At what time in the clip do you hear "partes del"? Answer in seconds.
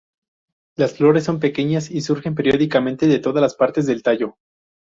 3.53-4.01